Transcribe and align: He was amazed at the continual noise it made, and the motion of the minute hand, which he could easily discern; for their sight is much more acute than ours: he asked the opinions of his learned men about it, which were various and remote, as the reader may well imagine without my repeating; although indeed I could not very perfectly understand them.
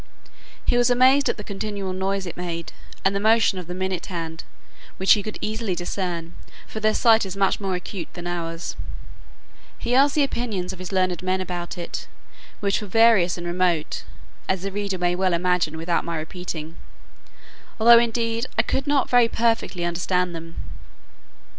He 0.65 0.77
was 0.77 0.89
amazed 0.89 1.29
at 1.29 1.37
the 1.37 1.43
continual 1.43 1.93
noise 1.93 2.25
it 2.25 2.35
made, 2.35 2.73
and 3.05 3.15
the 3.15 3.19
motion 3.19 3.59
of 3.59 3.67
the 3.67 3.75
minute 3.75 4.07
hand, 4.07 4.43
which 4.97 5.11
he 5.13 5.21
could 5.21 5.37
easily 5.41 5.75
discern; 5.75 6.33
for 6.65 6.79
their 6.79 6.95
sight 6.95 7.23
is 7.23 7.37
much 7.37 7.59
more 7.59 7.75
acute 7.75 8.07
than 8.13 8.25
ours: 8.25 8.75
he 9.77 9.93
asked 9.93 10.15
the 10.15 10.23
opinions 10.23 10.73
of 10.73 10.79
his 10.79 10.91
learned 10.91 11.21
men 11.21 11.39
about 11.39 11.77
it, 11.77 12.07
which 12.61 12.81
were 12.81 12.87
various 12.87 13.37
and 13.37 13.45
remote, 13.45 14.03
as 14.49 14.63
the 14.63 14.71
reader 14.71 14.97
may 14.97 15.13
well 15.13 15.33
imagine 15.35 15.77
without 15.77 16.03
my 16.03 16.17
repeating; 16.17 16.77
although 17.79 17.99
indeed 17.99 18.47
I 18.57 18.63
could 18.63 18.87
not 18.87 19.07
very 19.07 19.27
perfectly 19.27 19.85
understand 19.85 20.33
them. 20.33 20.55